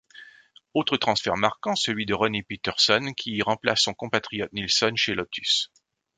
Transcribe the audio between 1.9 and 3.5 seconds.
de Ronnie Peterson qui